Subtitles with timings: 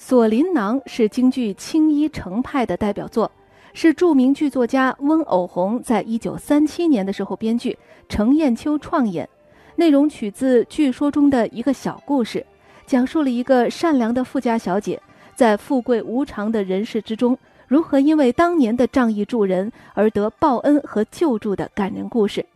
[0.00, 3.30] 锁麟囊》是京剧青衣程派的代表作，
[3.74, 7.76] 是著名剧作家温藕红在一九三七年的时候编剧，
[8.08, 9.28] 程砚秋创演。
[9.74, 12.46] 内容取自剧说中的一个小故事，
[12.86, 15.02] 讲述了一个善良的富家小姐
[15.34, 17.36] 在富贵无常的人世之中，
[17.66, 22.46] 如何因为当年的仗义助人而得报恩和救助的感人故事。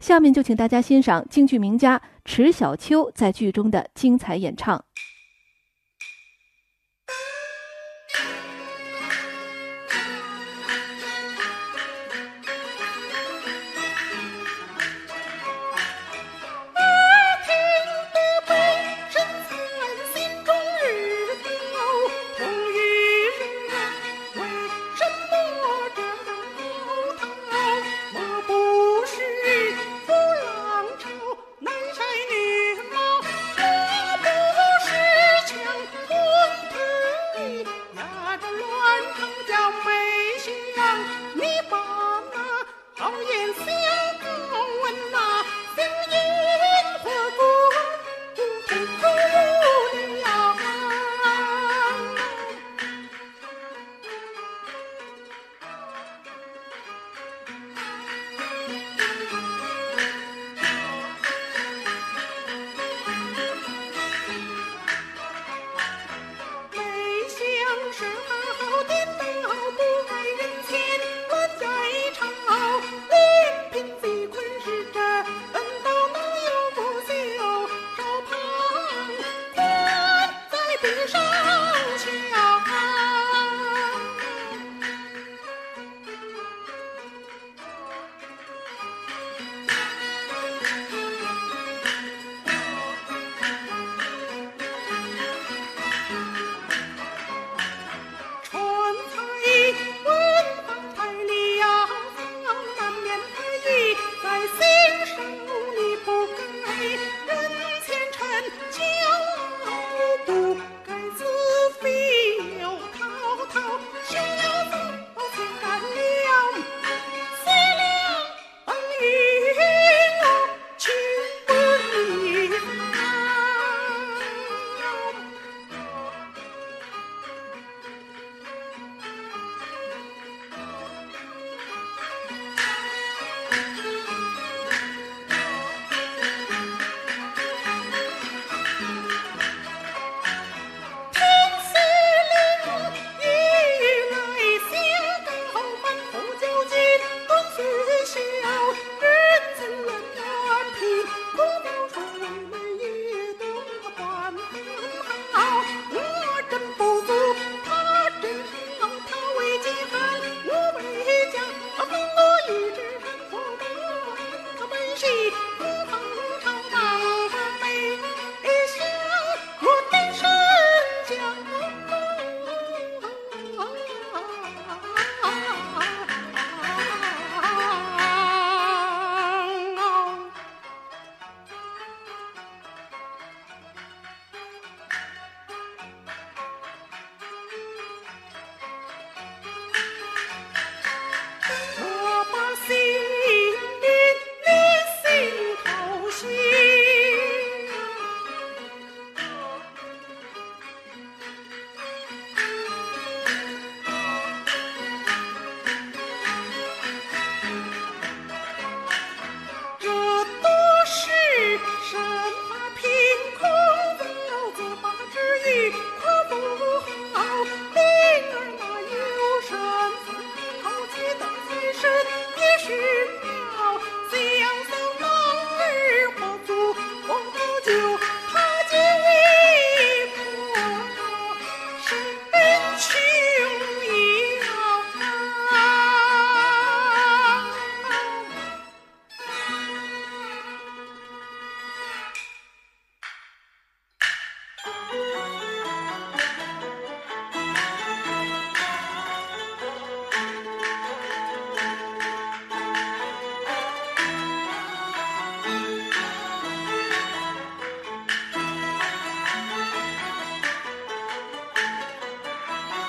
[0.00, 4.84] 下面就请大家欣赏京剧名家迟小秋在剧中的精彩演唱。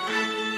[0.10, 0.49] Bye.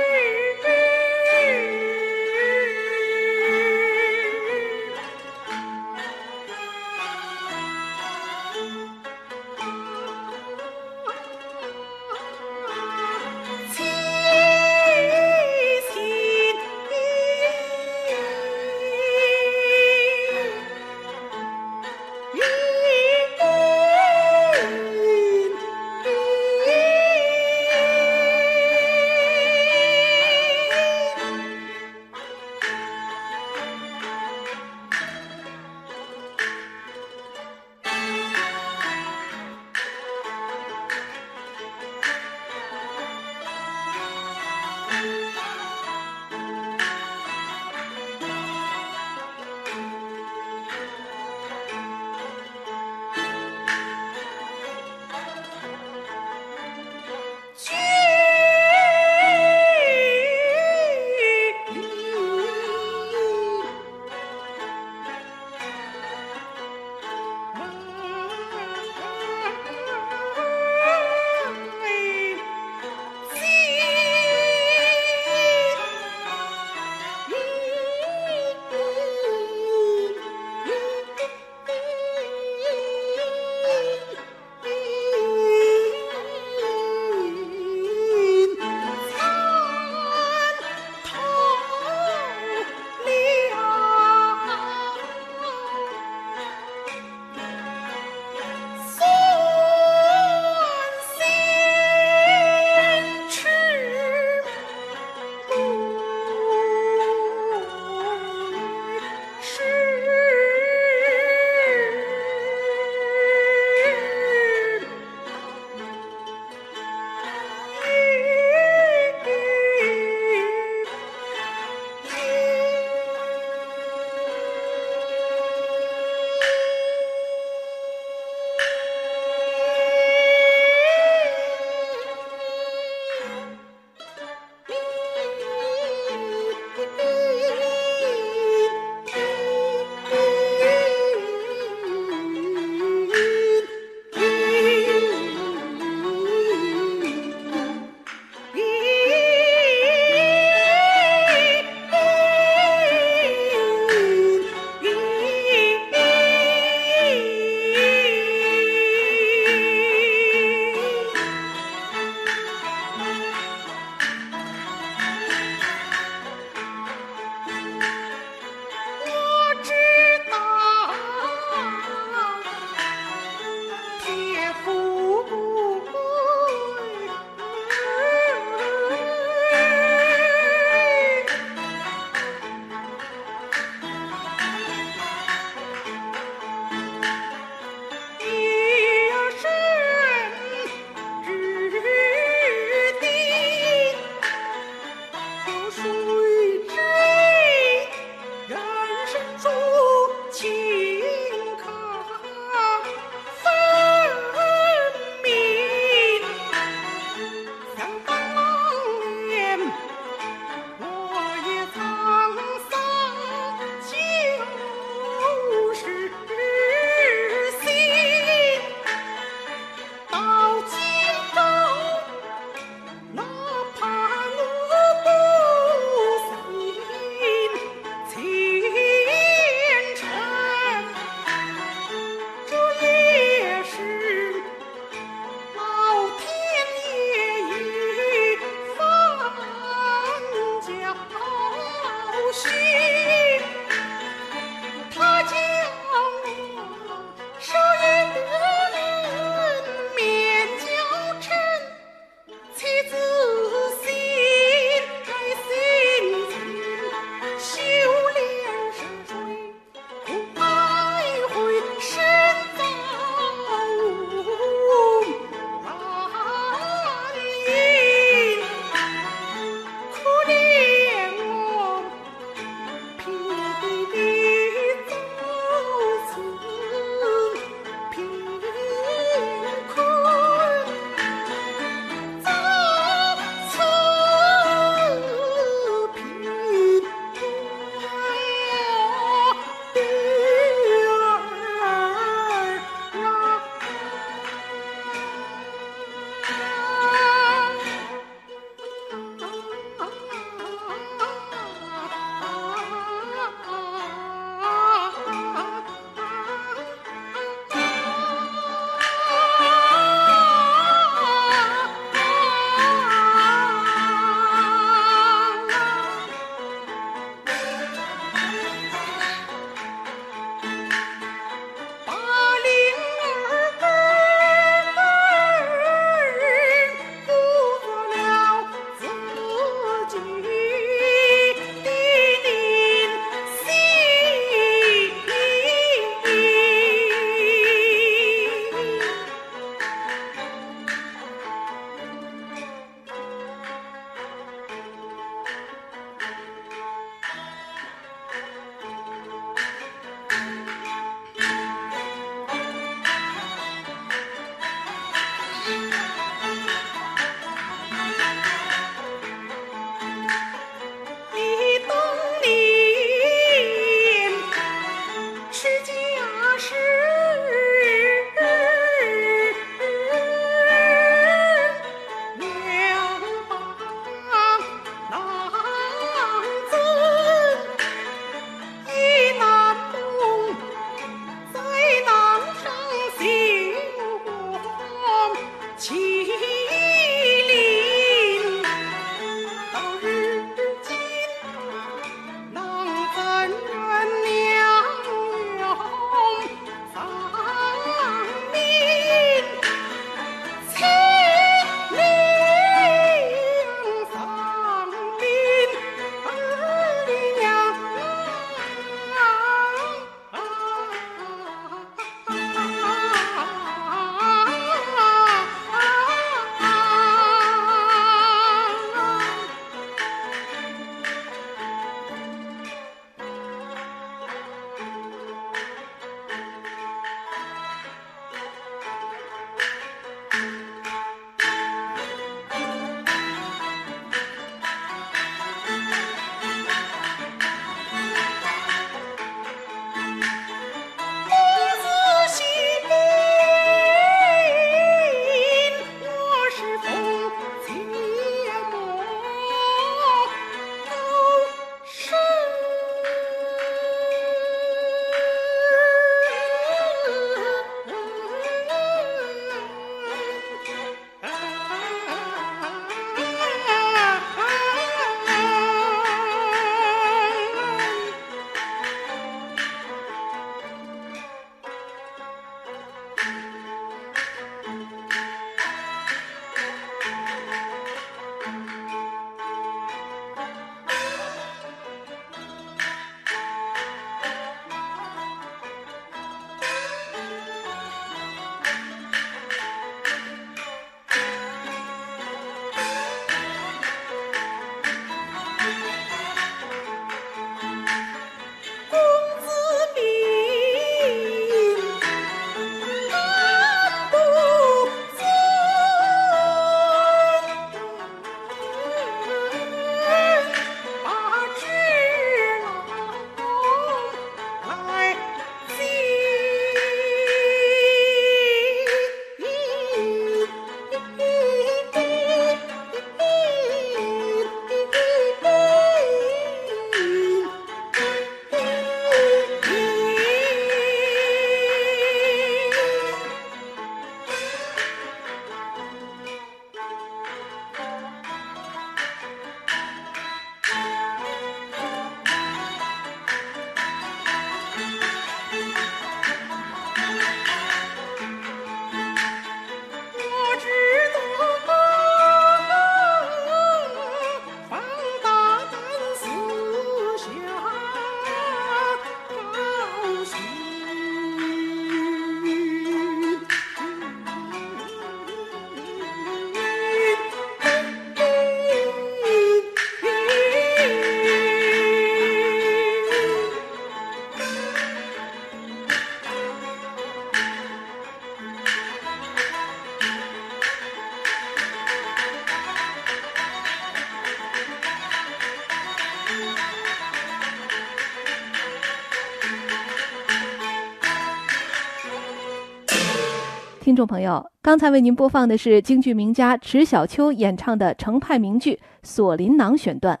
[593.78, 600.00] 众朋友，刚才为您播放的是京剧名家迟小秋演唱的程派名剧《锁麟囊》选段。